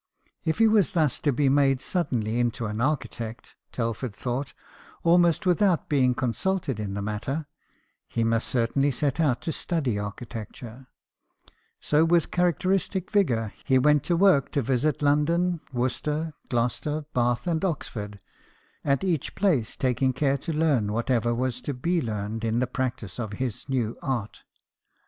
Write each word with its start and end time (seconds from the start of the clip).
If 0.43 0.57
he 0.57 0.67
was 0.67 0.93
thus 0.93 1.19
to 1.19 1.31
be 1.31 1.47
made 1.47 1.79
suddenly 1.79 2.39
into 2.39 2.65
an 2.65 2.81
architect, 2.81 3.55
Telford 3.71 4.15
thought, 4.15 4.51
almost 5.03 5.45
without 5.45 5.89
being 5.89 6.15
consulted 6.15 6.77
THOMAS 6.77 6.87
TELFORD, 6.95 6.97
STONEMASON. 6.97 7.33
19 7.35 7.37
in 7.37 7.37
the 7.37 7.37
matter, 7.37 7.47
he 8.07 8.23
must 8.23 8.47
certainly 8.47 8.89
set 8.89 9.19
out 9.19 9.41
to 9.43 9.51
study 9.51 9.99
architecture. 9.99 10.87
So, 11.79 12.07
v/ith 12.07 12.31
characteristic 12.31 13.11
vigour, 13.11 13.53
he 13.63 13.77
went 13.77 14.01
to 14.05 14.17
work 14.17 14.49
to 14.53 14.63
visit 14.63 15.03
London, 15.03 15.61
Worcester, 15.71 16.33
Gloucester, 16.49 17.05
Bath, 17.13 17.45
and 17.45 17.63
Oxford, 17.63 18.17
at 18.83 19.03
each 19.03 19.35
place 19.35 19.75
taking 19.75 20.13
care 20.13 20.39
to 20.39 20.51
learn 20.51 20.91
whatever 20.93 21.35
was 21.35 21.61
to 21.61 21.75
be 21.75 22.01
learned 22.01 22.43
in 22.43 22.57
the 22.57 22.65
practice 22.65 23.19
of 23.19 23.33
his 23.33 23.69
new 23.69 23.95
art. 24.01 24.39